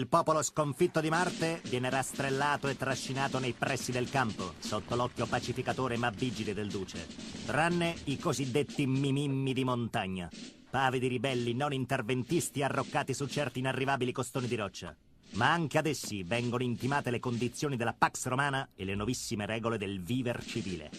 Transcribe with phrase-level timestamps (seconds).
[0.00, 5.26] Il popolo sconfitto di Marte viene rastrellato e trascinato nei pressi del campo, sotto l'occhio
[5.26, 7.06] pacificatore ma vigile del duce.
[7.44, 10.30] Tranne i cosiddetti mimimmi di montagna,
[10.70, 14.96] pavidi ribelli non interventisti arroccati su certi inarrivabili costoni di roccia.
[15.32, 19.76] Ma anche ad essi vengono intimate le condizioni della Pax Romana e le nuovissime regole
[19.76, 20.90] del viver civile.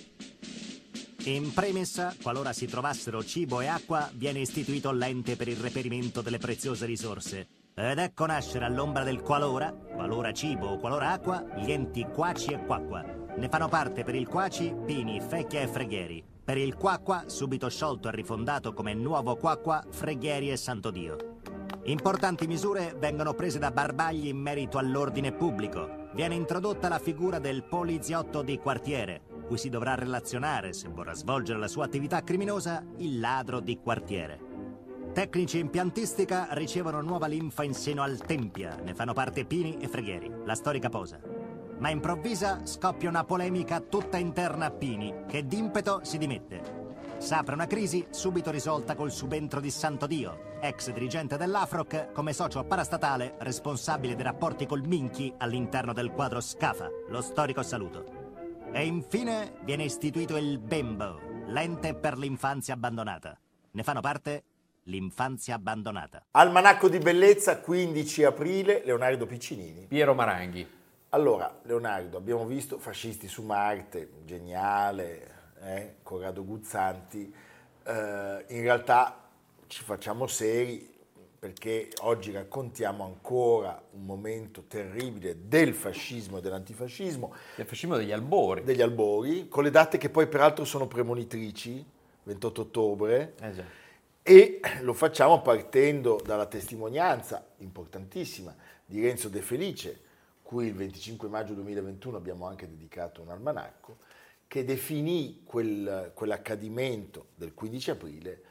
[1.24, 6.38] In premessa, qualora si trovassero cibo e acqua, viene istituito l'ente per il reperimento delle
[6.38, 12.06] preziose risorse, ed ecco nascere all'ombra del qualora, qualora cibo o qualora acqua, gli enti
[12.06, 13.04] Quaci e Quacqua.
[13.38, 16.24] Ne fanno parte per il Quaci Pini, Fecchia e Freghieri.
[16.44, 21.40] Per il Quacqua, subito sciolto e rifondato come nuovo Quacqua, Freghieri e Santo Dio.
[21.84, 26.10] Importanti misure vengono prese da Barbagli in merito all'ordine pubblico.
[26.14, 31.58] Viene introdotta la figura del poliziotto di quartiere, cui si dovrà relazionare, se vorrà svolgere
[31.58, 34.51] la sua attività criminosa, il ladro di quartiere.
[35.14, 40.32] Tecnici impiantistica ricevono nuova linfa in seno al tempia, ne fanno parte Pini e Freghieri,
[40.46, 41.20] la storica posa.
[41.80, 46.80] Ma improvvisa scoppia una polemica tutta interna a Pini, che d'impeto si dimette.
[47.18, 52.64] S'apre una crisi subito risolta col subentro di Santo Dio, ex dirigente dell'Afroc, come socio
[52.64, 58.06] parastatale responsabile dei rapporti col Minchi all'interno del quadro Scafa, lo storico saluto.
[58.72, 63.38] E infine viene istituito il BEMBO, l'ente per l'infanzia abbandonata.
[63.74, 64.44] Ne fanno parte
[64.86, 66.26] L'infanzia abbandonata.
[66.32, 69.86] Almanacco di bellezza, 15 aprile, Leonardo Piccinini.
[69.86, 70.68] Piero Maranghi.
[71.10, 75.96] Allora, Leonardo, abbiamo visto Fascisti su Marte, geniale, eh?
[76.02, 77.32] Corrado Guzzanti.
[77.84, 79.30] Eh, in realtà
[79.68, 80.90] ci facciamo seri
[81.38, 87.34] perché oggi raccontiamo ancora un momento terribile del fascismo e dell'antifascismo.
[87.56, 88.64] Del fascismo degli albori.
[88.64, 91.86] Degli albori, con le date che poi peraltro sono premonitrici,
[92.24, 93.34] 28 ottobre.
[93.42, 93.80] Eh
[94.24, 98.56] e lo facciamo partendo dalla testimonianza importantissima
[98.86, 100.00] di Renzo De Felice,
[100.44, 103.98] cui il 25 maggio 2021 abbiamo anche dedicato un almanacco,
[104.48, 108.42] che definì quel, quell'accadimento del 15 aprile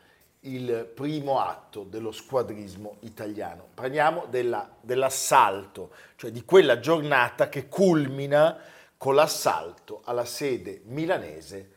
[0.44, 3.68] il primo atto dello squadrismo italiano.
[3.74, 8.58] Parliamo della, dell'assalto, cioè di quella giornata che culmina
[8.96, 11.72] con l'assalto alla sede milanese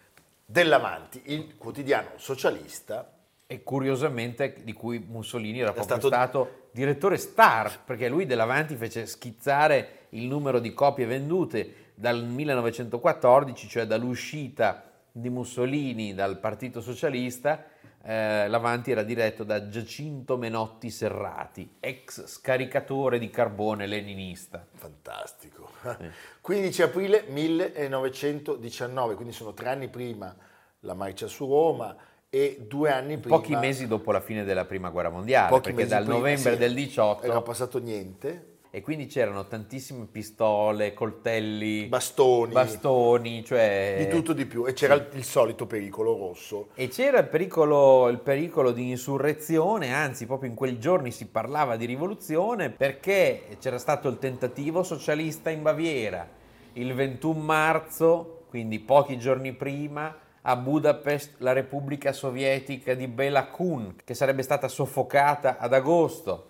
[0.45, 3.12] dell'Avanti, il quotidiano socialista
[3.53, 6.07] e curiosamente di cui Mussolini era proprio stato...
[6.07, 6.67] stato...
[6.71, 13.85] direttore star, perché lui dell'Avanti fece schizzare il numero di copie vendute dal 1914, cioè
[13.85, 17.63] dall'uscita di Mussolini dal Partito Socialista,
[18.01, 24.65] eh, l'Avanti era diretto da Giacinto Menotti Serrati, ex scaricatore di carbone leninista.
[24.73, 25.69] Fantastico.
[25.79, 26.09] Sì.
[26.41, 30.35] 15 aprile 1919, quindi sono tre anni prima
[30.79, 31.95] la marcia su Roma,
[32.35, 33.37] e due anni prima...
[33.37, 36.73] Pochi mesi dopo la fine della prima guerra mondiale, perché dal prima, novembre sì, del
[36.73, 37.25] 18...
[37.25, 38.47] Era passato niente.
[38.71, 43.97] E quindi c'erano tantissime pistole, coltelli, bastoni, bastoni cioè...
[43.99, 44.65] di tutto di più.
[44.65, 45.17] E c'era sì.
[45.17, 46.69] il, solito pericolo rosso.
[46.73, 51.75] E c'era il pericolo, il pericolo di insurrezione, anzi proprio in quei giorni si parlava
[51.75, 56.27] di rivoluzione perché c'era stato il tentativo socialista in Baviera
[56.73, 60.15] il 21 marzo, quindi pochi giorni prima,
[60.45, 66.49] a Budapest la Repubblica Sovietica di Bela Kun, che sarebbe stata soffocata ad agosto.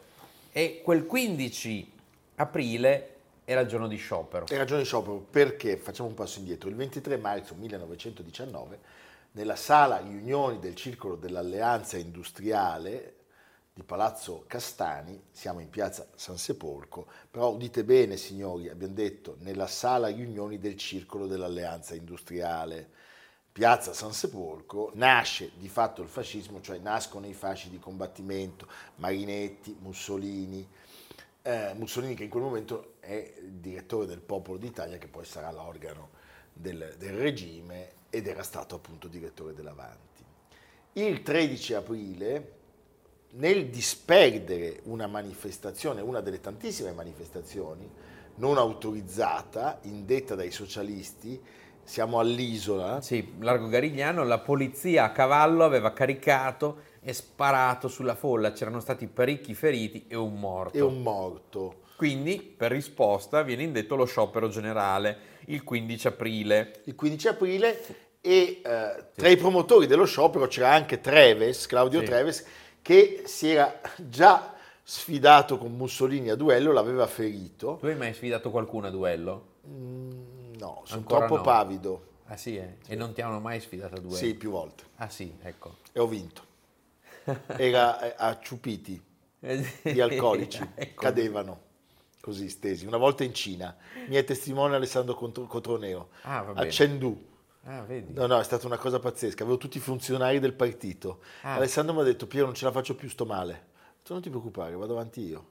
[0.52, 1.92] E quel 15
[2.36, 3.10] aprile
[3.46, 4.46] era il giorno di sciopero.
[4.48, 8.80] Era il giorno di sciopero perché, facciamo un passo indietro, il 23 marzo 1919,
[9.34, 13.16] nella sala riunioni del Circolo dell'Alleanza Industriale
[13.74, 19.66] di Palazzo Castani, siamo in piazza San Sepolcro, però udite bene signori, abbiamo detto nella
[19.66, 22.90] sala riunioni del Circolo dell'Alleanza Industriale
[23.54, 29.78] piazza San Sepolcro nasce di fatto il fascismo, cioè nascono i fasci di combattimento, Marinetti,
[29.80, 30.68] Mussolini,
[31.44, 35.52] eh, Mussolini che in quel momento è il direttore del Popolo d'Italia, che poi sarà
[35.52, 36.10] l'organo
[36.52, 40.24] del, del regime ed era stato appunto direttore dell'Avanti.
[40.94, 42.54] Il 13 aprile,
[43.34, 47.88] nel disperdere una manifestazione, una delle tantissime manifestazioni
[48.36, 51.40] non autorizzata, indetta dai socialisti,
[51.84, 53.02] siamo all'isola.
[53.02, 59.08] Sì, largo Garigliano, la polizia a cavallo aveva caricato e sparato sulla folla, c'erano stati
[59.08, 60.78] parecchi feriti e un morto.
[60.78, 61.82] E un morto.
[61.96, 66.82] Quindi, per risposta, viene indetto lo sciopero generale il 15 aprile.
[66.86, 67.84] Il 15 aprile
[68.22, 72.06] e eh, tra i promotori dello sciopero c'era anche Treves, Claudio Sì.
[72.06, 72.46] Treves,
[72.82, 77.78] che si era già sfidato con Mussolini a duello, l'aveva ferito.
[77.80, 79.46] Tu hai mai sfidato qualcuno a duello?
[79.68, 80.33] Mm,
[80.66, 81.42] no, sono Ancora troppo no.
[81.42, 82.06] pavido.
[82.28, 82.78] Ah sì, eh?
[82.88, 84.16] E non ti hanno mai sfidato a duello?
[84.16, 84.84] Sì, più volte.
[84.96, 85.78] Ah sì, ecco.
[85.92, 86.52] E ho vinto.
[87.58, 89.02] Era a ciupiti,
[89.40, 91.02] gli alcolici, Ecco.
[91.02, 91.62] cadevano
[92.20, 92.86] così stesi.
[92.86, 93.76] Una volta in Cina,
[94.08, 96.66] mi è testimone Alessandro Cotroneo, Ah, a.
[96.66, 97.32] Chengdu.
[97.66, 97.86] Ah?
[98.08, 99.44] No, no, è stata una cosa pazzesca.
[99.44, 101.22] Avevo tutti i funzionari del partito.
[101.44, 101.56] Ah.
[101.56, 103.54] Alessandro mi ha detto: Piero, non ce la faccio più, sto male.
[103.54, 105.48] Ho detto, non ti preoccupare, vado avanti io.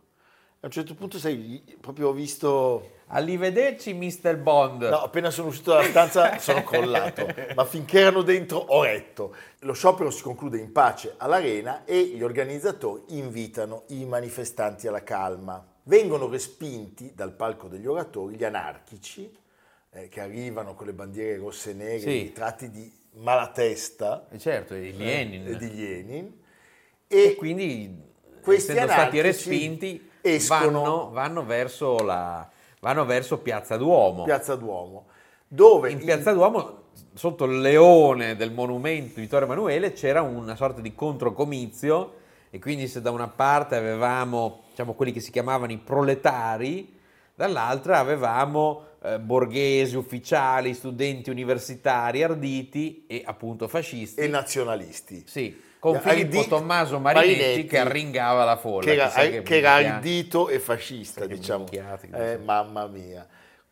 [0.64, 3.00] A un certo punto, sai, proprio ho visto.
[3.14, 4.37] Arrivederci, Mr.
[4.37, 4.85] Bond.
[4.85, 9.35] No, appena sono uscito dalla stanza sono crollato, ma finché erano dentro ho retto.
[9.61, 15.62] Lo sciopero si conclude in pace all'arena e gli organizzatori invitano i manifestanti alla calma.
[15.82, 19.31] Vengono respinti dal palco degli oratori gli anarchici
[19.91, 22.25] eh, che arrivano con le bandiere rosse e nere, Sì.
[22.26, 25.49] i tratti di malatesta Eh, certo, i Lenin.
[25.49, 26.32] eh, di Lenin.
[27.08, 27.94] E E quindi,
[28.41, 32.48] questi essendo stati anarchici respinti, escono- vanno, vanno verso la,
[32.80, 34.24] vanno verso Piazza Duomo.
[34.24, 35.06] Piazza Duomo,
[35.46, 36.84] dove In Piazza Duomo,
[37.14, 42.14] sotto il leone del monumento di Vittorio Emanuele, c'era una sorta di controcomizio
[42.50, 46.98] e quindi se da una parte avevamo diciamo, quelli che si chiamavano i proletari,
[47.34, 54.20] dall'altra avevamo eh, borghesi, ufficiali, studenti universitari arditi e appunto fascisti.
[54.20, 55.24] e nazionalisti.
[55.26, 58.84] Sì, con Filippo Tommaso Marinetti, Marinetti, che arringava la folla.
[58.84, 61.64] che era, chissà che era ardito e fascista, Che diciamo.
[61.64, 61.82] che
[62.12, 63.26] Eh, mamma mia.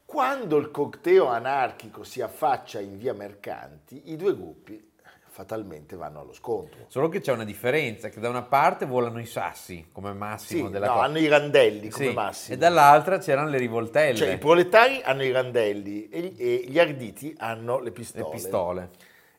[0.04, 4.90] Quando il corteo anarchico si affaccia in via Mercanti, i due gruppi
[5.28, 6.86] fatalmente vanno allo scontro.
[6.88, 10.72] Solo che c'è una differenza, che da una parte volano i sassi come massimo Sì,
[10.72, 11.04] della no, cosa.
[11.04, 12.54] hanno i randelli come Sì, massimo.
[12.56, 17.32] E dall'altra c'erano le rivoltelle, Cioè, i proletari hanno i randelli e, e gli arditi
[17.38, 18.30] hanno le le pistole.
[18.30, 18.88] pistole.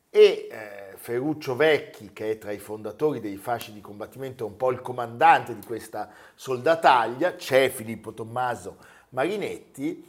[0.09, 4.55] E eh, Ferruccio Vecchi, che è tra i fondatori dei fasci di combattimento, è un
[4.55, 8.77] po' il comandante di questa soldataglia, c'è Filippo Tommaso
[9.09, 10.05] Marinetti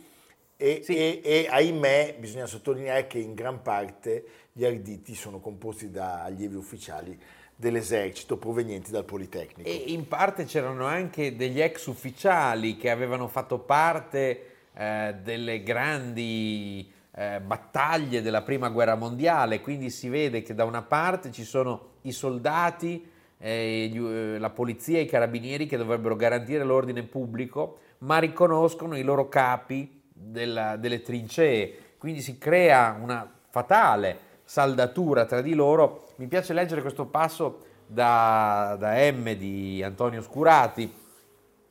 [0.55, 0.94] e, Sì.
[0.94, 6.56] e- e, ahimè bisogna sottolineare che in gran parte gli arditi sono composti da allievi
[6.56, 7.19] ufficiali
[7.56, 9.67] dell'esercito provenienti dal Politecnico.
[9.67, 16.92] E in parte c'erano anche degli ex ufficiali che avevano fatto parte eh, delle grandi
[17.14, 21.91] eh, battaglie della prima guerra mondiale, quindi si vede che da una parte ci sono
[22.03, 27.79] i soldati, eh, gli- eh, la polizia e i carabinieri che dovrebbero garantire l'ordine pubblico,
[27.99, 35.41] ma riconoscono i loro capi della- delle trincee, quindi si crea una fatale saldatura tra
[35.41, 36.09] di loro.
[36.17, 41.00] Mi piace leggere questo passo da, da M di Antonio Scurati.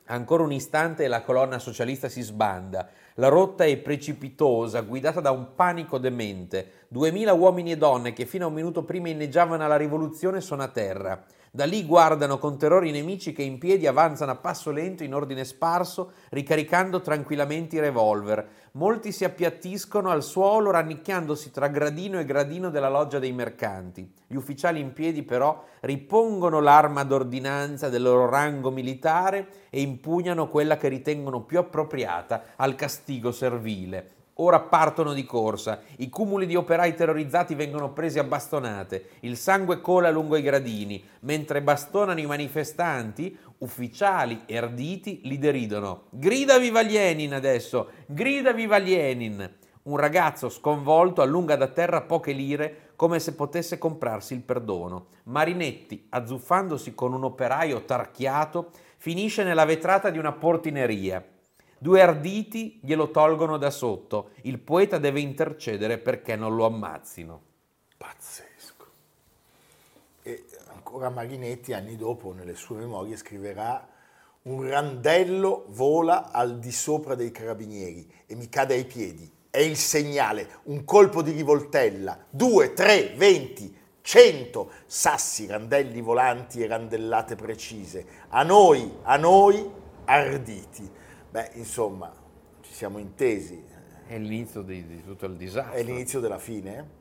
[0.06, 2.88] Ancora un istante e la colonna socialista si sbanda.
[3.16, 6.86] La rotta è precipitosa, guidata da un panico demente.
[6.88, 10.68] Duemila uomini e donne che fino a un minuto prima inneggiavano alla rivoluzione sono a
[10.68, 11.22] terra.
[11.54, 15.12] Da lì guardano con terrore i nemici che in piedi avanzano a passo lento in
[15.12, 18.70] ordine sparso, ricaricando tranquillamente i revolver.
[18.72, 24.10] Molti si appiattiscono al suolo, rannicchiandosi tra gradino e gradino della loggia dei mercanti.
[24.26, 30.78] Gli ufficiali in piedi, però, ripongono l'arma d'ordinanza del loro rango militare e impugnano quella
[30.78, 34.21] che ritengono più appropriata al castigo servile.
[34.44, 39.80] Ora partono di corsa, i cumuli di operai terrorizzati vengono presi a bastonate, il sangue
[39.80, 46.06] cola lungo i gradini, mentre bastonano i manifestanti, ufficiali arditi li deridono.
[46.10, 49.48] Grida viva Lenin adesso, grida viva Lenin!
[49.84, 55.06] Un ragazzo sconvolto allunga da terra poche lire come se potesse comprarsi il perdono.
[55.24, 61.24] Marinetti, azzuffandosi con un operaio tarchiato, finisce nella vetrata di una portineria.
[61.82, 64.30] Due arditi glielo tolgono da sotto.
[64.42, 67.42] Il poeta deve intercedere perché non lo ammazzino.
[67.96, 68.86] Pazzesco.
[70.22, 73.84] E ancora Marinetti, anni dopo, nelle sue memorie, scriverà
[74.42, 79.28] un randello vola al di sopra dei carabinieri e mi cade ai piedi.
[79.50, 86.68] È il segnale, un colpo di rivoltella, due, tre, venti, cento sassi, randelli volanti e
[86.68, 88.06] randellate precise.
[88.28, 89.68] A noi, a noi,
[90.04, 91.00] arditi.
[91.32, 92.12] Beh, insomma,
[92.60, 93.64] ci siamo intesi.
[94.06, 95.72] È l'inizio di, di tutto il disastro.
[95.72, 97.00] È l'inizio della fine.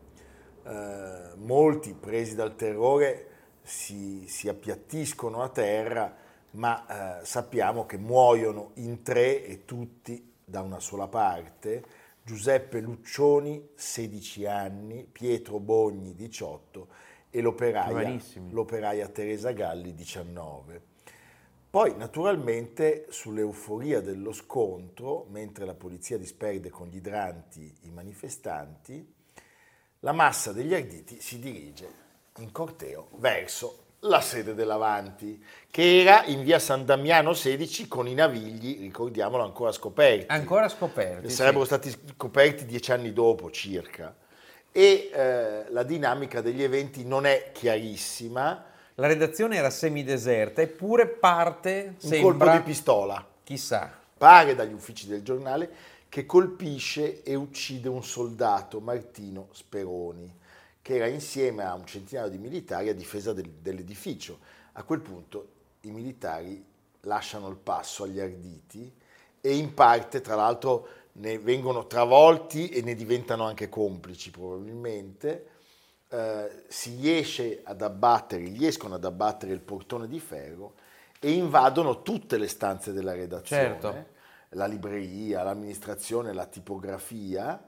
[0.64, 3.28] Eh, molti presi dal terrore
[3.62, 6.16] si, si appiattiscono a terra,
[6.52, 11.84] ma eh, sappiamo che muoiono in tre e tutti da una sola parte.
[12.24, 16.88] Giuseppe Luccioni, 16 anni, Pietro Bogni, 18
[17.30, 18.18] e l'operaia,
[18.52, 20.91] l'operaia Teresa Galli, 19.
[21.72, 29.14] Poi, naturalmente, sull'euforia dello scontro, mentre la polizia disperde con gli idranti i manifestanti,
[30.00, 31.88] la massa degli arditi si dirige
[32.40, 38.16] in corteo verso la sede dell'Avanti, che era in via San Damiano 16 con i
[38.16, 40.26] navigli, ricordiamolo, ancora scoperti.
[40.28, 41.30] Ancora scoperti.
[41.30, 41.68] Sarebbero sì.
[41.68, 44.14] stati scoperti dieci anni dopo circa.
[44.74, 48.66] E eh, la dinamica degli eventi non è chiarissima.
[48.96, 55.08] La redazione era semideserta, eppure parte, Un sembra, colpo di pistola, chissà, pare dagli uffici
[55.08, 55.70] del giornale,
[56.10, 60.40] che colpisce e uccide un soldato, Martino Speroni,
[60.82, 64.40] che era insieme a un centinaio di militari a difesa del- dell'edificio.
[64.74, 65.48] A quel punto
[65.82, 66.64] i militari
[67.02, 68.92] lasciano il passo agli arditi
[69.40, 75.46] e in parte, tra l'altro, ne vengono travolti e ne diventano anche complici probabilmente.
[76.14, 80.74] Eh, si riesce ad abbattere, riescono ad abbattere il portone di ferro
[81.22, 84.06] e invadono tutte le stanze della redazione, Certo.
[84.50, 87.64] la libreria, l'amministrazione, la tipografia,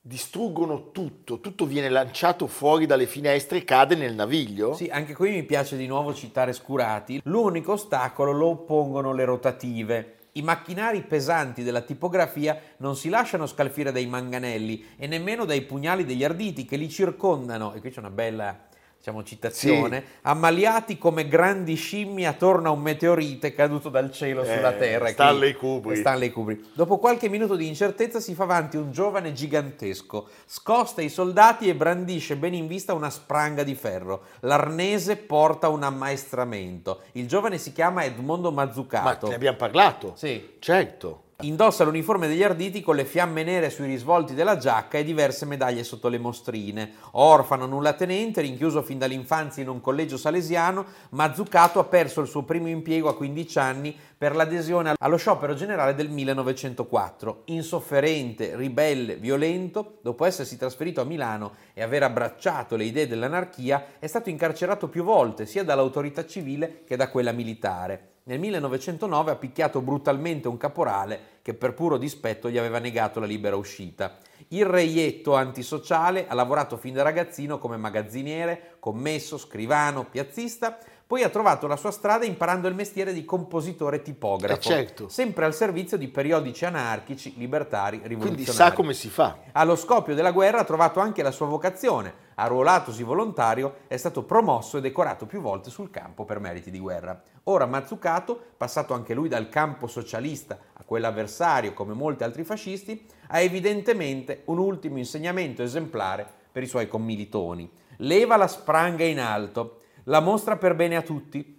[0.00, 4.74] distruggono tutto, tutto viene lanciato fuori dalle finestre e cade nel naviglio.
[4.74, 7.20] Sì, anche qui mi piace di nuovo citare Scurati.
[7.24, 10.17] L'unico ostacolo lo oppongono le rotative.
[10.38, 16.04] I macchinari pesanti della tipografia non si lasciano scalfire dai manganelli e nemmeno dai pugnali
[16.04, 18.56] degli arditi che li circondano, e qui c'è una bella
[18.98, 24.72] diciamo, citazione, ammaliati come grandi scimmie attorno a un meteorite caduto dal cielo Eh, sulla
[24.72, 25.08] Terra.
[25.08, 26.00] Stanley Kubrick.
[26.00, 26.66] Stanley Kubrick.
[26.74, 31.74] Dopo qualche minuto di incertezza si fa avanti un giovane gigantesco, scosta i soldati e
[31.74, 34.22] brandisce ben in vista una spranga di ferro.
[34.40, 37.02] L'arnese porta un ammaestramento.
[37.12, 39.28] Il giovane si chiama Edmondo Ma Mazzucato.
[39.28, 40.12] ne abbiamo parlato?
[40.16, 40.56] Sì.
[40.58, 41.22] Certo.
[41.44, 45.84] Indossa l'uniforme degli arditi con le fiamme nere sui risvolti della giacca e diverse medaglie
[45.84, 46.94] sotto le mostrine.
[47.12, 52.66] Orfano nullatenente, rinchiuso fin dall'infanzia in un collegio salesiano, Mazzucato ha perso il suo primo
[52.66, 57.42] impiego a 15 anni per l'adesione allo sciopero generale del 1904.
[57.44, 64.08] Insofferente, ribelle, violento, dopo essersi trasferito a Milano e aver abbracciato le idee dell'anarchia, è
[64.08, 68.16] stato incarcerato più volte sia dall'autorità civile che da quella militare.
[68.28, 73.26] Nel 1909 ha picchiato brutalmente un caporale che per puro dispetto gli aveva negato la
[73.26, 74.18] libera uscita.
[74.48, 81.30] Il reietto antisociale ha lavorato fin da ragazzino come magazziniere, commesso, scrivano, piazzista, poi ha
[81.30, 85.08] trovato la sua strada imparando il mestiere di compositore tipografo, Eh, certo.
[85.08, 88.44] sempre al servizio di periodici anarchici, libertari, rivoluzionari.
[88.44, 89.38] Quindi sa come si fa.
[89.52, 92.26] Allo scoppio della guerra ha trovato anche la sua vocazione.
[92.34, 97.18] Arruolatosi volontario, è stato promosso e decorato più volte sul campo per meriti di guerra.
[97.44, 103.06] Ora Mazzucato, passato anche lui dal campo socialista a quello avversario come molti altri fascisti,
[103.28, 107.70] ha evidentemente un ultimo insegnamento esemplare per i suoi commilitoni.
[107.96, 111.56] Leva la spranga in alto, la mostra per bene a tutti,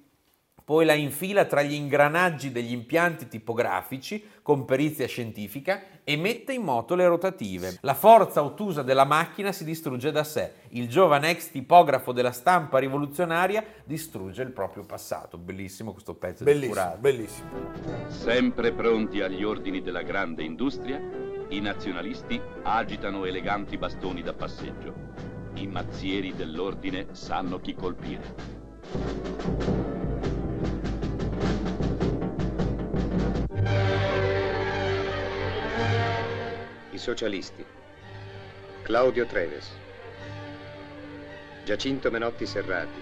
[0.69, 6.61] poi la infila tra gli ingranaggi degli impianti tipografici con perizia scientifica e mette in
[6.61, 7.77] moto le rotative.
[7.81, 10.53] La forza ottusa della macchina si distrugge da sé.
[10.69, 15.39] Il giovane ex tipografo della stampa rivoluzionaria distrugge il proprio passato.
[15.39, 16.99] Bellissimo questo pezzo di Bellissimo, Scurati.
[16.99, 17.49] bellissimo.
[18.09, 21.01] Sempre pronti agli ordini della grande industria,
[21.49, 25.38] i nazionalisti agitano eleganti bastoni da passeggio.
[25.59, 28.23] I mazzieri dell'ordine sanno chi colpire.
[36.91, 37.65] I socialisti.
[38.83, 39.69] Claudio Treves.
[41.65, 43.01] Giacinto Menotti Serrati.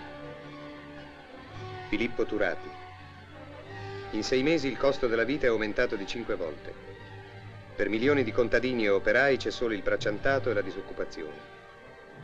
[1.89, 2.69] Filippo Turati.
[4.11, 6.73] In sei mesi il costo della vita è aumentato di cinque volte.
[7.75, 11.56] Per milioni di contadini e operai c'è solo il bracciantato e la disoccupazione.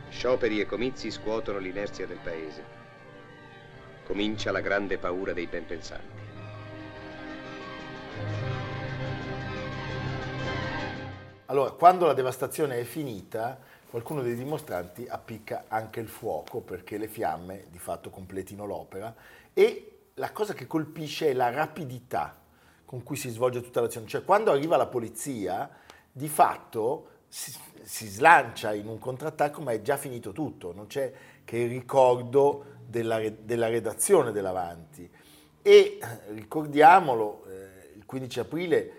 [0.08, 2.64] Scioperi e comizi scuotono l'inerzia del paese.
[4.04, 6.22] Comincia la grande paura dei ben pensanti.
[11.46, 13.58] Allora, quando la devastazione è finita,
[13.88, 19.14] qualcuno dei dimostranti appicca anche il fuoco perché le fiamme di fatto completino l'opera
[19.52, 22.36] e la cosa che colpisce è la rapidità
[22.84, 24.06] con cui si svolge tutta l'azione.
[24.06, 25.68] Cioè, quando arriva la polizia,
[26.10, 31.12] di fatto si, si slancia in un contrattacco, ma è già finito tutto, non c'è
[31.44, 35.10] che il ricordo della, della redazione dell'Avanti.
[35.60, 38.92] E eh, ricordiamolo, eh, il 15 aprile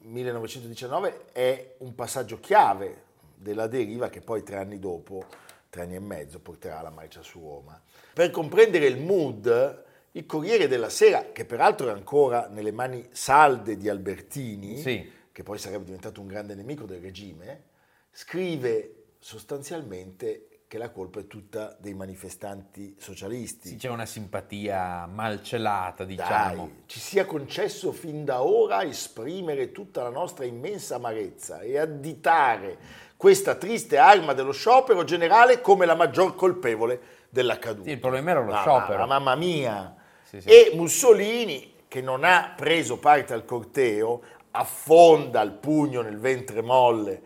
[0.00, 3.04] 1919 è un passaggio chiave
[3.34, 5.26] della deriva che poi tre anni dopo,
[5.68, 7.78] tre anni e mezzo, porterà alla marcia su Roma.
[8.14, 13.76] Per comprendere il mood, il Corriere della Sera, che peraltro è ancora nelle mani salde
[13.76, 15.12] di Albertini, Sì.
[15.36, 17.64] Che poi sarebbe diventato un grande nemico del regime,
[18.10, 23.68] scrive sostanzialmente che la colpa è tutta dei manifestanti socialisti.
[23.68, 26.70] Sì, c'è una simpatia malcelata, Dai, diciamo.
[26.86, 32.78] ci sia concesso fin da ora esprimere tutta la nostra immensa amarezza e additare
[33.18, 37.84] questa triste arma dello sciopero generale come la maggior colpevole dell'accaduto.
[37.88, 39.00] Sì, il problema era lo Ma- sciopero.
[39.00, 39.94] ma- mamma mia!
[40.22, 40.48] Sì, sì.
[40.48, 44.22] E Mussolini, che non ha preso parte al corteo,
[44.56, 47.22] affonda il pugno nel ventre molle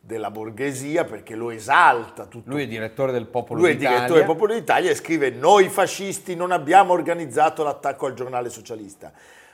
[0.00, 3.98] della borghesia perché lo esalta tutto Lui è direttore del Popolo lui è il d'Italia.
[3.98, 9.12] direttore del Popolo d'Italia e scrive noi fascisti non abbiamo organizzato l'attacco al giornale socialista,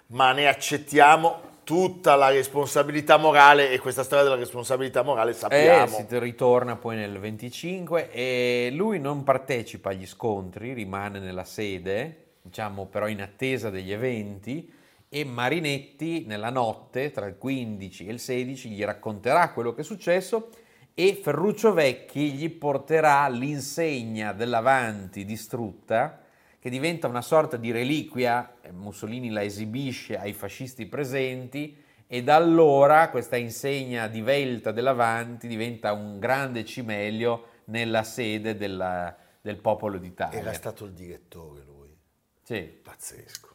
[0.08, 5.96] ma ne accettiamo tutta la responsabilità morale e questa storia della responsabilità morale Eh, sappiamo.
[5.96, 12.86] si ritorna poi nel 25 e lui non partecipa agli scontri, rimane nella sede, diciamo
[12.86, 14.80] però in attesa degli eventi
[15.14, 19.84] e Marinetti nella notte tra il 15 e il 16 gli racconterà quello che è
[19.84, 20.48] successo
[20.94, 26.18] e Ferruccio Vecchi gli porterà l'insegna dell'Avanti distrutta
[26.58, 31.76] che diventa una sorta di reliquia, eh, Mussolini la esibisce ai fascisti presenti
[32.06, 39.58] e da allora questa insegna divelta dell'Avanti diventa un grande cimelio nella sede della- del
[39.58, 40.38] popolo d'Italia.
[40.38, 41.94] Era stato il direttore lui,
[42.42, 42.60] Sì.
[42.62, 43.51] pazzesco.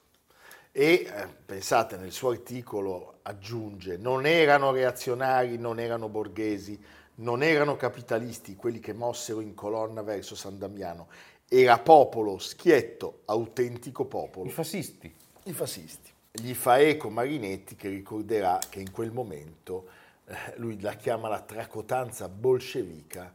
[0.80, 6.80] E eh, pensate, nel suo articolo aggiunge, non erano reazionari, non erano borghesi,
[7.16, 11.08] non erano capitalisti quelli che mossero in colonna verso San Damiano,
[11.48, 14.46] era popolo schietto, autentico popolo.
[14.46, 15.12] I fascisti.
[15.46, 16.12] I fascisti.
[16.30, 19.88] Gli fa eco Marinetti che ricorderà che in quel momento,
[20.26, 23.34] eh, lui la chiama la tracotanza bolscevica,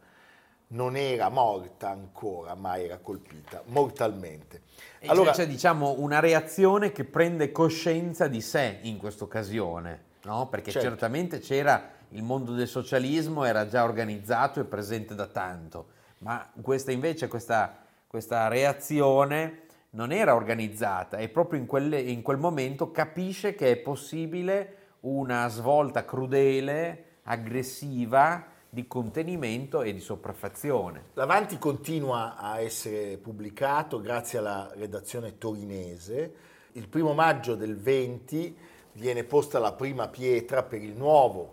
[0.73, 4.63] non era morta ancora, ma era colpita mortalmente.
[4.99, 10.49] E Allora, c'è diciamo una reazione che prende coscienza di sé in questa occasione, no?
[10.49, 10.89] perché Certo.
[10.89, 15.87] certamente c'era il mondo del socialismo, era già organizzato e presente da tanto,
[16.19, 22.39] ma questa invece, questa, questa reazione non era organizzata e proprio in, quelle- in quel
[22.39, 31.11] momento capisce che è possibile una svolta crudele, aggressiva, di contenimento e di sopraffazione.
[31.13, 36.35] L'Avanti continua a essere pubblicato grazie alla redazione torinese.
[36.73, 38.57] Il primo maggio del 20
[38.93, 41.53] viene posta la prima pietra per il nuovo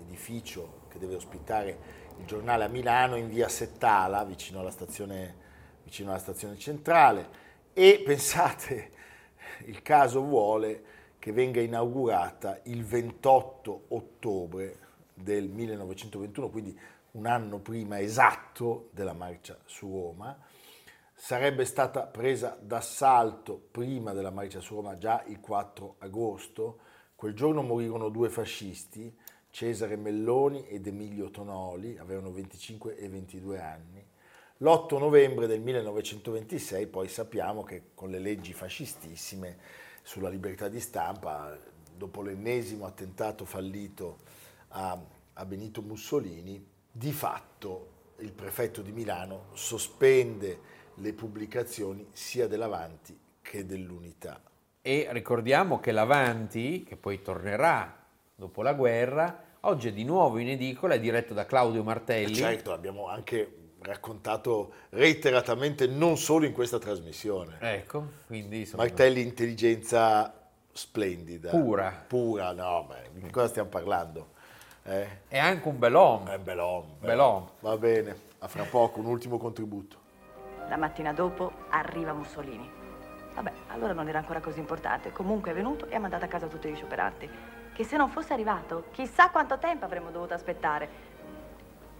[0.00, 1.78] edificio che deve ospitare
[2.18, 5.34] il giornale a Milano in via Settala, vicino alla stazione,
[5.82, 7.28] vicino alla stazione centrale.
[7.74, 8.90] E pensate,
[9.66, 10.82] il caso vuole
[11.18, 14.83] che venga inaugurata il 28 ottobre
[15.14, 16.78] del 1921, quindi
[17.12, 20.36] un anno prima esatto della marcia su Roma.
[21.14, 26.78] Sarebbe stata presa d'assalto prima della marcia su Roma già il 4 agosto.
[27.14, 29.16] Quel giorno morirono due fascisti,
[29.50, 34.06] Cesare Melloni ed Emilio Tonoli, avevano 25 e 22 anni.
[34.58, 39.58] L'8 novembre del 1926 poi sappiamo che con le leggi fascistissime
[40.02, 41.56] sulla libertà di stampa,
[41.96, 44.18] dopo l'ennesimo attentato fallito
[44.76, 44.98] a,
[45.34, 53.66] a Benito Mussolini, di fatto il prefetto di Milano sospende le pubblicazioni sia dell'Avanti che
[53.66, 54.40] dell'Unità.
[54.80, 60.48] E ricordiamo che l'Avanti, che poi tornerà dopo la guerra, oggi è di nuovo in
[60.48, 62.34] edicola, è diretto da Claudio Martelli.
[62.34, 67.56] Certo, abbiamo anche raccontato reiteratamente non solo in questa trasmissione.
[67.60, 71.50] Ecco, quindi insomma, Martelli intelligenza splendida.
[71.50, 72.04] Pura.
[72.06, 74.32] Pura, no, beh, di cosa stiamo parlando?
[74.86, 75.08] Eh?
[75.28, 76.30] è anche un bell'uomo.
[76.30, 76.96] È bell'uomo.
[77.00, 77.52] Bell'uomo.
[77.60, 79.96] Va bene, a fra poco un ultimo contributo.
[80.68, 82.70] La mattina dopo arriva Mussolini.
[83.34, 85.10] Vabbè, allora non era ancora così importante.
[85.10, 87.28] Comunque è venuto e ha mandato a casa tutti gli scioperanti.
[87.72, 91.12] Che se non fosse arrivato, chissà quanto tempo avremmo dovuto aspettare.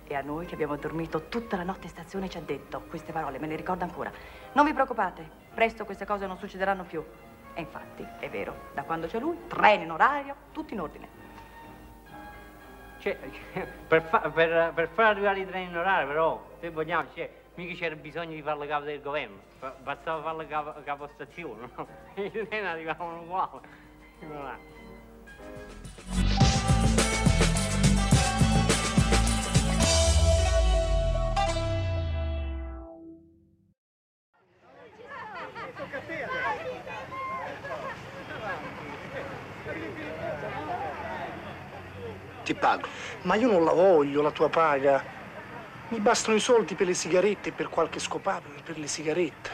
[0.04, 3.12] E a noi che abbiamo dormito tutta la notte in stazione ci ha detto queste
[3.12, 4.12] parole, me le ricordo ancora.
[4.52, 7.02] Non vi preoccupate, presto queste cose non succederanno più.
[7.54, 11.13] E infatti, è vero, da quando c'è lui, treno in orario, tutto in ordine.
[13.04, 13.18] Cioè,
[13.86, 17.74] per, fa- per- per far arrivare i treni in orario, però, se vogliamo, cioè, mica
[17.74, 21.86] c'era bisogno di farlo capo del governo, ba- bastava farlo capo, capo stazione, no?
[22.16, 23.60] I treni arrivavano uguali.
[24.24, 24.56] Voilà.
[42.44, 42.86] Ti pago.
[43.22, 45.02] Ma io non la voglio, la tua paga.
[45.88, 49.50] Mi bastano i soldi per le sigarette e per qualche scopato, per le sigarette.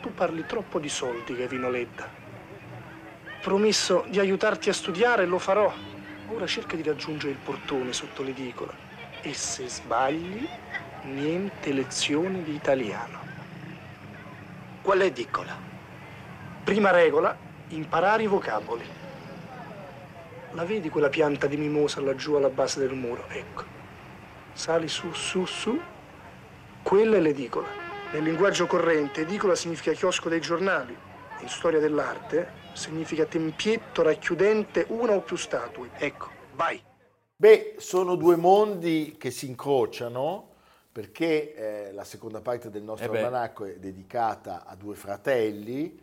[0.00, 2.08] Tu parli troppo di soldi, Gavino Ledda.
[3.40, 5.72] Promesso di aiutarti a studiare e lo farò.
[6.28, 8.72] Ora cerca di raggiungere il portone sotto l'edicola.
[9.20, 10.48] E se sbagli,
[11.02, 13.18] niente lezioni di italiano.
[14.82, 15.56] Qual è Diccola?
[16.62, 17.36] Prima regola,
[17.68, 19.01] imparare i vocaboli.
[20.54, 23.26] La vedi quella pianta di mimosa laggiù alla base del muro?
[23.28, 23.64] Ecco.
[24.52, 25.80] Sali su, su, su.
[26.82, 27.66] Quella è l'edicola.
[28.12, 30.94] Nel linguaggio corrente, edicola significa chiosco dei giornali.
[31.40, 35.88] In storia dell'arte significa tempietto racchiudente una o più statue.
[35.96, 36.82] Ecco, vai.
[37.34, 40.50] Beh, sono due mondi che si incrociano
[40.92, 45.98] perché eh, la seconda parte del nostro Eh almanacco è dedicata a due fratelli.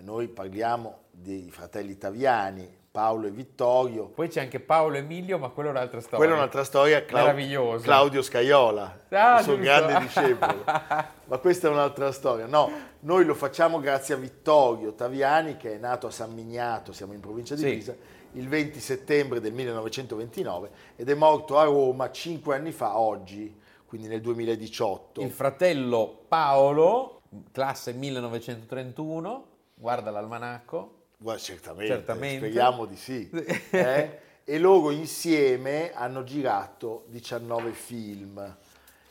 [0.00, 4.06] Noi parliamo dei fratelli Taviani, Paolo e Vittorio.
[4.08, 6.18] Poi c'è anche Paolo Emilio, ma quello è un'altra storia.
[6.18, 7.78] Quella è un'altra storia, Clau-.
[7.80, 9.62] Claudio Scaiola, Ah, il suo giusto.
[9.62, 10.64] grande discepolo.
[10.64, 12.46] Ma questa è un'altra storia.
[12.46, 17.12] No, noi lo facciamo grazie a Vittorio Taviani che è nato a San Miniato, siamo
[17.12, 17.70] in provincia di Sì.
[17.70, 17.96] Pisa,
[18.32, 24.08] il 20 settembre del 1929 ed è morto a Roma cinque anni fa, oggi, quindi
[24.08, 25.20] nel 2018.
[25.20, 27.20] Il fratello Paolo,
[27.52, 30.94] classe 1931, guarda l'almanacco.
[31.22, 32.36] Guarda, certamente, Certamente.
[32.38, 33.28] speriamo di sì.
[33.70, 34.18] eh?
[34.42, 38.56] E loro insieme hanno girato 19 film.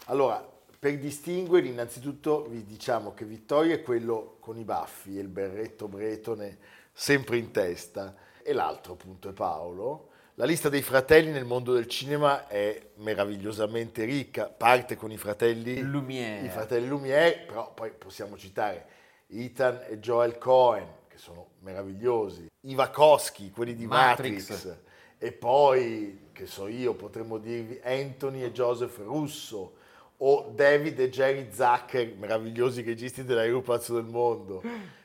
[0.05, 0.43] Allora,
[0.79, 5.87] per distinguerli, innanzitutto vi diciamo che Vittorio è quello con i baffi e il berretto
[5.87, 6.57] bretone
[6.91, 10.07] sempre in testa, e l'altro appunto è Paolo.
[10.33, 15.79] La lista dei fratelli nel mondo del cinema è meravigliosamente ricca, parte con i fratelli
[15.81, 16.45] Lumière.
[16.45, 18.85] i fratelli Lumière, però poi possiamo citare
[19.27, 20.87] Ethan e Joel Cohen,
[21.19, 24.77] sono meravigliosi, i Wachowski, quelli di Matrix, Matrix.
[25.17, 29.73] e poi, che so io, potremmo dirvi Anthony e Joseph Russo,
[30.21, 34.61] o David e Jerry Zucker, meravigliosi registi dell'aeropazzo del mondo,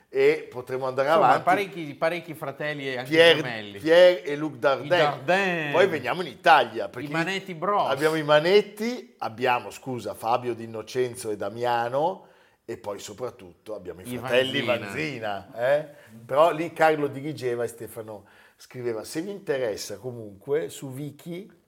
[0.07, 1.43] e potremmo andare Insomma, avanti.
[1.43, 3.79] parecchi, parecchi fratelli e anche Pierre, gemelli.
[3.79, 4.85] Pierre e Luc Dardin.
[4.85, 5.71] I Dardin.
[5.73, 6.89] Poi veniamo in Italia.
[6.97, 7.89] I Manetti Bros.
[7.89, 12.27] Abbiamo i Manetti, abbiamo, scusa, Fabio D'Innocenzo e Damiano
[12.65, 15.47] e poi soprattutto abbiamo i fratelli Vanzina.
[15.51, 15.77] Vanzina.
[15.77, 15.87] eh?
[16.25, 18.25] Però lì Carlo dirigeva e Stefano
[18.57, 19.03] scriveva.
[19.03, 21.63] Se vi interessa comunque su Wiki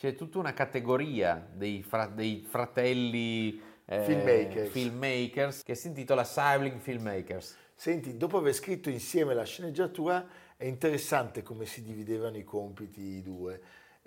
[0.00, 4.70] C'è tutta una categoria dei, fra- dei fratelli eh, Filmmakers.
[4.70, 7.54] filmmakers che si intitola Sibling Filmmakers.
[7.74, 13.22] Senti, dopo aver scritto insieme la sceneggiatura, è interessante come si dividevano i compiti i
[13.22, 13.60] due.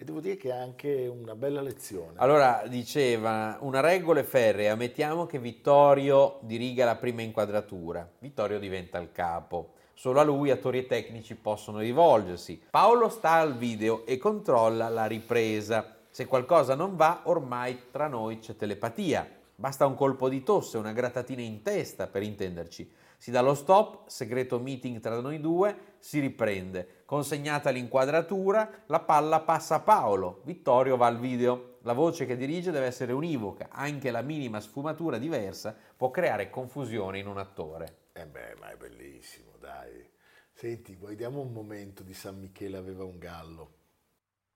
[0.04, 2.16] E devo dire che è anche una bella lezione.
[2.16, 8.98] Allora diceva una regola è ferrea, mettiamo che Vittorio diriga la prima inquadratura, Vittorio diventa
[8.98, 12.62] il capo, solo a lui attori e tecnici possono rivolgersi.
[12.70, 15.96] Paolo sta al video e controlla la ripresa.
[16.10, 19.26] Se qualcosa non va, ormai tra noi c'è telepatia.
[19.56, 22.92] Basta un colpo di tosse, una grattatina in testa per intenderci.
[23.24, 27.04] Si dà lo stop, segreto meeting tra noi due, si riprende.
[27.06, 30.42] Consegnata l'inquadratura, la palla passa a Paolo.
[30.44, 31.78] Vittorio va al video.
[31.84, 37.18] La voce che dirige deve essere univoca, anche la minima sfumatura diversa può creare confusione
[37.18, 38.10] in un attore.
[38.12, 40.06] Eh beh, ma è bellissimo, dai.
[40.52, 43.74] Senti, guardiamo un momento di San Michele aveva un gallo.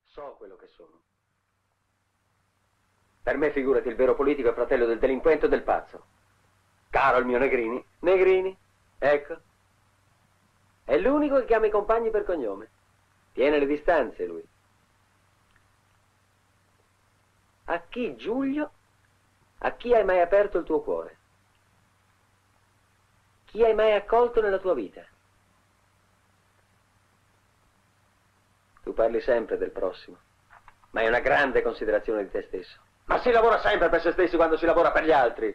[0.03, 1.03] So quello che sono.
[3.23, 6.15] Per me, figurati, il vero politico è fratello del delinquente o del pazzo.
[6.89, 7.83] Caro il mio Negrini.
[7.99, 8.57] Negrini,
[8.97, 9.37] ecco.
[10.83, 12.69] È l'unico che chiama i compagni per cognome.
[13.33, 14.47] Tiene le distanze, lui.
[17.65, 18.71] A chi, Giulio?
[19.59, 21.17] A chi hai mai aperto il tuo cuore?
[23.45, 25.05] Chi hai mai accolto nella tua vita?
[28.83, 30.17] Tu parli sempre del prossimo,
[30.91, 32.79] ma hai una grande considerazione di te stesso.
[33.05, 35.53] Ma si lavora sempre per se stessi quando si lavora per gli altri.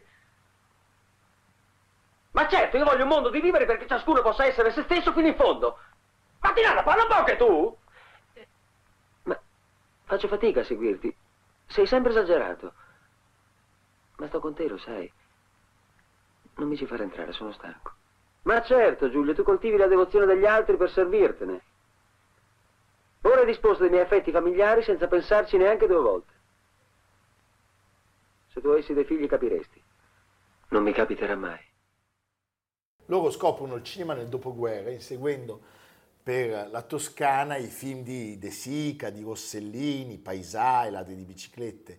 [2.43, 5.29] Ma certo, io voglio un mondo di vivere perché ciascuno possa essere se stesso fino
[5.29, 5.79] in fondo.
[6.41, 7.79] Ma ti la parla un po' che tu?
[9.23, 9.41] Ma
[10.03, 11.17] faccio fatica a seguirti.
[11.67, 12.73] Sei sempre esagerato.
[14.17, 15.11] Ma sto con te, lo sai.
[16.57, 17.93] Non mi ci fare entrare, sono stanco.
[18.43, 21.63] Ma certo, Giulio, tu coltivi la devozione degli altri per servirtene.
[23.23, 26.33] Ora hai disposto dei miei affetti familiari senza pensarci neanche due volte.
[28.49, 29.81] Se tu avessi dei figli capiresti.
[30.71, 31.71] Non mi capiterà mai.
[33.07, 35.61] Loro scoprono il cinema nel dopoguerra inseguendo
[36.23, 41.99] per la Toscana i film di De Sica, di Rossellini, Paesà, i ladri di biciclette.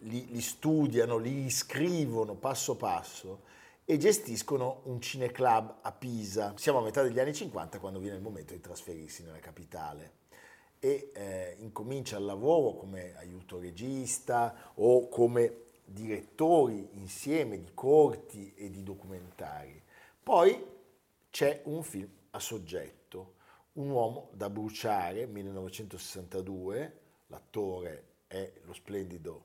[0.00, 3.40] Li, li studiano, li iscrivono passo passo
[3.86, 6.52] e gestiscono un cineclub a Pisa.
[6.56, 10.24] Siamo a metà degli anni 50 quando viene il momento di trasferirsi nella capitale
[10.78, 18.70] e eh, incomincia il lavoro come aiuto regista o come direttori insieme di corti e
[18.70, 19.82] di documentari.
[20.26, 20.60] Poi
[21.30, 23.34] c'è un film a soggetto,
[23.74, 29.44] Un uomo da bruciare, 1962, l'attore è lo splendido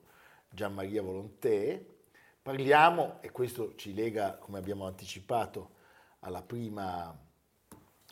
[0.50, 1.98] Gianmaria Volonté.
[2.42, 5.70] Parliamo, e questo ci lega, come abbiamo anticipato,
[6.18, 7.16] alla prima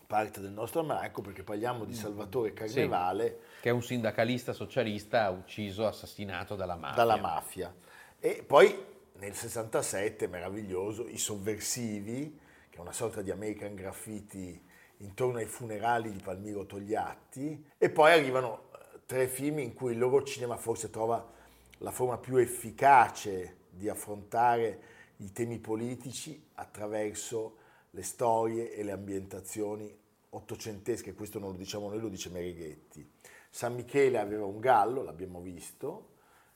[0.07, 3.41] parte del nostro almanacco, perché parliamo di Salvatore Carnevale.
[3.57, 6.97] Sì, che è un sindacalista socialista ucciso, assassinato dalla mafia.
[6.97, 7.75] Dalla mafia.
[8.21, 8.73] E poi
[9.15, 12.47] nel 67, meraviglioso, I Sovversivi,
[12.81, 14.61] una sorta di American Graffiti
[14.99, 19.99] intorno ai funerali di Palmiro Togliatti, e poi arrivano eh, tre film in cui il
[19.99, 21.39] loro cinema forse trova
[21.79, 27.57] la forma più efficace di affrontare i temi politici attraverso
[27.91, 29.99] le storie e le ambientazioni
[30.31, 33.09] ottocentesche, questo non lo diciamo noi, lo dice Merighetti.
[33.49, 36.11] San Michele aveva un gallo, l'abbiamo visto,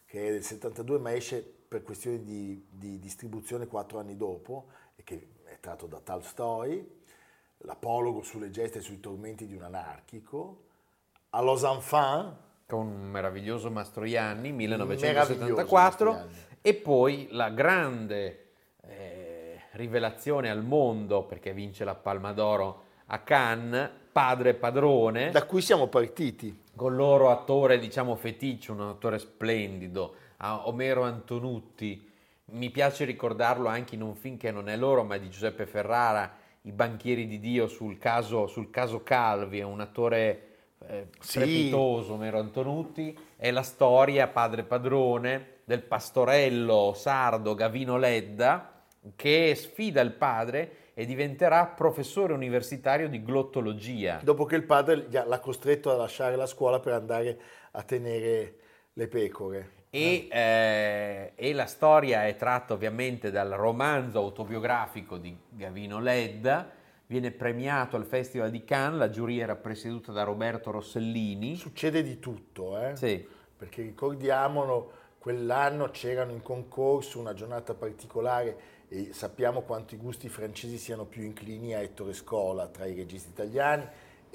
[0.07, 5.03] che è del 72 ma esce per questioni di, di distribuzione quattro anni dopo e
[5.03, 5.29] che
[5.65, 6.87] tratto da Tolstoi
[7.59, 10.65] l'apologo sulle gesta e sui tormenti di un anarchico,
[11.31, 16.47] a Los Enfants, con un meraviglioso Mastroianni, 1974, Mastroianni.
[16.61, 18.49] e poi la grande
[18.83, 25.31] eh, rivelazione al mondo, perché vince la Palma d'Oro a Cannes, Padre e Padrone.
[25.31, 26.63] Da cui siamo partiti.
[26.77, 32.13] Con loro attore, diciamo, feticcio, un attore splendido, Omero Antonutti.
[32.47, 36.37] Mi piace ricordarlo anche in un film che non è loro, ma di Giuseppe Ferrara,
[36.63, 40.49] i banchieri di Dio sul caso, sul caso Calvi, è un attore
[40.87, 42.19] eh, strepitoso, sì.
[42.19, 48.75] Mero Antonutti, è la storia padre padrone del pastorello sardo Gavino Ledda
[49.17, 54.21] che sfida il padre e diventerà professore universitario di glottologia.
[54.23, 57.39] Dopo che il padre l'ha costretto a lasciare la scuola per andare
[57.73, 58.57] a tenere
[58.93, 59.71] le pecore.
[59.95, 66.69] E, eh, e, la storia è tratta ovviamente dal romanzo autobiografico di Gavino Ledda,
[67.07, 71.55] viene premiato al Festival di Cannes, la giuria era presieduta da Roberto Rossellini.
[71.55, 72.97] Succede di tutto, eh?
[72.97, 73.25] Sì.
[73.57, 78.57] Perché ricordiamolo, quell'anno c'erano in concorso una giornata particolare
[78.89, 83.31] e sappiamo quanto i gusti francesi siano più inclini a Ettore Scola tra i registi
[83.31, 83.87] italiani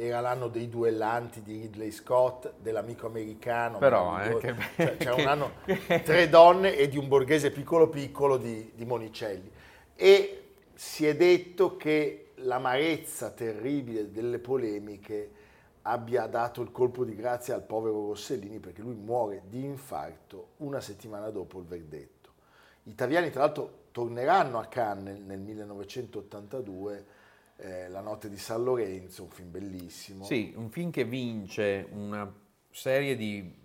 [0.02, 3.80] era l'anno dei duellanti di Ridley Scott, dell'amico americano.
[3.80, 4.56] Però, eh, che...
[4.78, 5.52] cioè, c'era un anno
[6.04, 9.52] tre donne e di un borghese piccolo piccolo di, di Monicelli.
[9.96, 15.32] E si è detto che l'amarezza terribile delle polemiche
[15.82, 20.80] abbia dato il colpo di grazia al povero Rossellini perché lui muore di infarto una
[20.80, 22.30] settimana dopo il verdetto.
[22.84, 27.06] Gli italiani tra l'altro torneranno a Cannes nel 1982
[27.62, 30.24] eh, La notte di San Lorenzo, un film bellissimo.
[30.24, 32.32] Sì, un film che vince una
[32.72, 33.58] serie di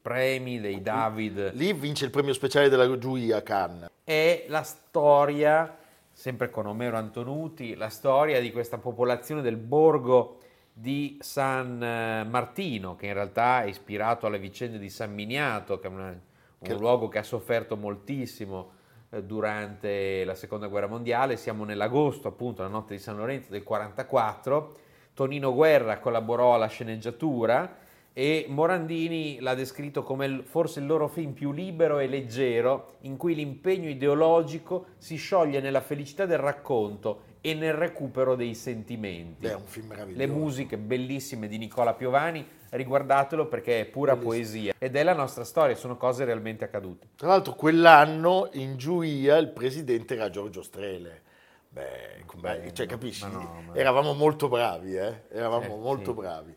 [0.00, 1.52] premi dei David.
[1.54, 3.90] Lì vince il premio speciale della giuria a Cannes.
[4.04, 5.76] È la storia,
[6.12, 10.38] sempre con Omero Antonuti, la storia di questa popolazione del borgo
[10.72, 15.88] di San eh, Martino, che in realtà è ispirato alle vicende di San Miniato, che
[15.88, 16.18] è una, un
[16.58, 16.74] che...
[16.74, 18.78] luogo che ha sofferto moltissimo
[19.24, 24.76] durante la seconda guerra mondiale, siamo nell'agosto appunto, la notte di San Lorenzo del 44,
[25.14, 27.76] Tonino Guerra collaborò alla sceneggiatura
[28.12, 33.34] e Morandini l'ha descritto come forse il loro film più libero e leggero in cui
[33.34, 39.46] l'impegno ideologico si scioglie nella felicità del racconto e nel recupero dei sentimenti.
[39.46, 40.26] È un film meraviglioso.
[40.26, 44.32] Le musiche bellissime di Nicola Piovani, riguardatelo perché è pura Bellissimo.
[44.32, 47.08] poesia ed è la nostra storia, sono cose realmente accadute.
[47.16, 51.22] Tra l'altro quell'anno in giuria il presidente era Giorgio Strele.
[51.68, 53.28] Beh, Beh cioè, capisci?
[53.30, 53.74] No, ma...
[53.74, 55.22] Eravamo molto bravi, eh?
[55.28, 56.18] Eravamo eh, molto sì.
[56.18, 56.56] bravi.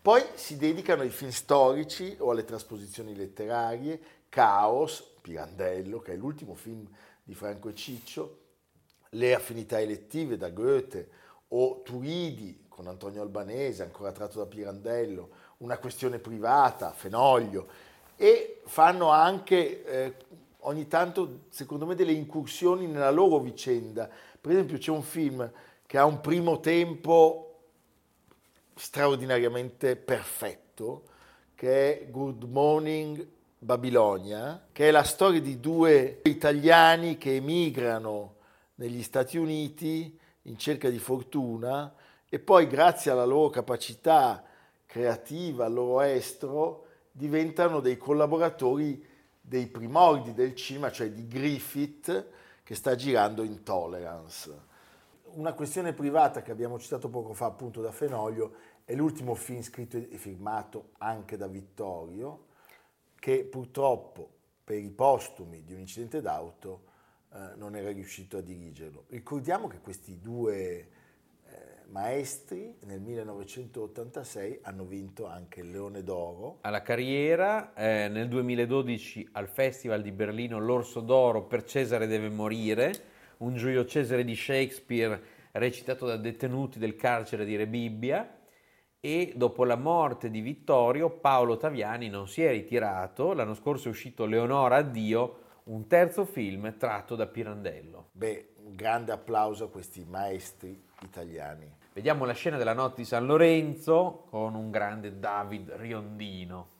[0.00, 6.54] Poi si dedicano ai film storici o alle trasposizioni letterarie, Caos, Pirandello, che è l'ultimo
[6.54, 6.86] film
[7.22, 8.38] di Franco e Ciccio,
[9.10, 11.08] le affinità elettive da Goethe
[11.48, 17.66] o Turidi con Antonio Albanese, ancora tratto da Pirandello, una questione privata, Fenoglio,
[18.16, 20.14] e fanno anche eh,
[20.60, 24.08] ogni tanto, secondo me, delle incursioni nella loro vicenda.
[24.40, 25.50] Per esempio c'è un film
[25.86, 27.54] che ha un primo tempo
[28.74, 31.04] straordinariamente perfetto,
[31.54, 33.26] che è Good Morning
[33.58, 38.34] Babilonia, che è la storia di due italiani che emigrano
[38.76, 41.94] negli Stati Uniti in cerca di fortuna
[42.28, 44.44] e poi grazie alla loro capacità
[44.94, 49.04] creativa, al loro estro, diventano dei collaboratori
[49.40, 52.26] dei primordi del cinema, cioè di Griffith
[52.62, 54.56] che sta girando Intolerance.
[55.32, 58.54] Una questione privata che abbiamo citato poco fa appunto da Fenoglio
[58.84, 62.46] è l'ultimo film scritto e firmato anche da Vittorio
[63.18, 64.28] che purtroppo
[64.62, 66.82] per i postumi di un incidente d'auto
[67.32, 69.06] eh, non era riuscito a dirigerlo.
[69.08, 70.88] Ricordiamo che questi due
[71.88, 76.58] maestri nel 1986 hanno vinto anche il Leone d'Oro.
[76.62, 82.92] Alla carriera, eh, nel 2012 al Festival di Berlino l'Orso d'Oro per Cesare deve morire,
[83.38, 85.20] un Giulio Cesare di Shakespeare
[85.52, 88.38] recitato da detenuti del carcere di Rebibbia
[89.00, 93.90] e dopo la morte di Vittorio Paolo Taviani non si è ritirato, l'anno scorso è
[93.90, 98.08] uscito Leonora Addio, un terzo film tratto da Pirandello.
[98.12, 101.70] Beh, un grande applauso a questi maestri italiani.
[101.92, 106.72] Vediamo la scena della notte di San Lorenzo con un grande David Riondino.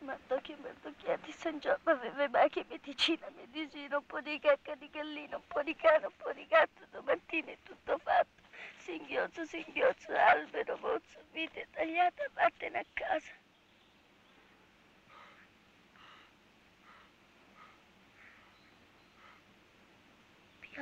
[0.00, 0.56] Mardocchia
[1.24, 5.42] di San Giorgio aveva mai che medicina, medicina, un po' di cacca di gallina, un
[5.46, 8.40] po' di cane, un po' di gatto, domattina è tutto fatto.
[8.78, 13.41] Singhiozzo, singhiozzo, albero, mozzo, vite tagliata, vattene a casa.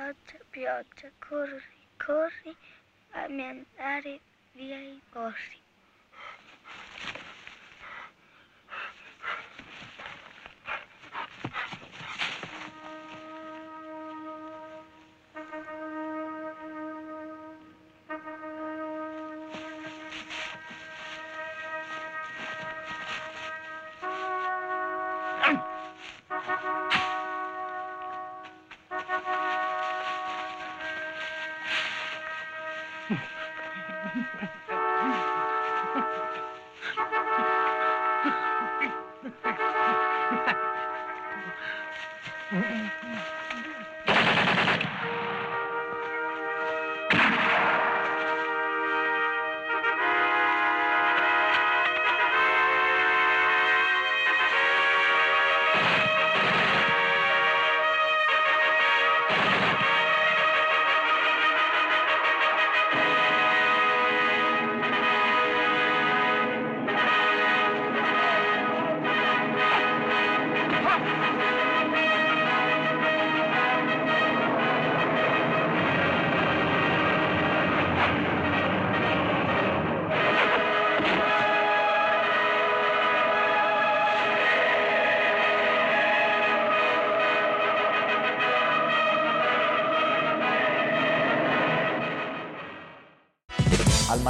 [0.01, 1.61] Pioggia, pioggia, corri,
[2.03, 2.55] corri,
[3.11, 4.19] fammi andare
[4.53, 5.60] via i borri.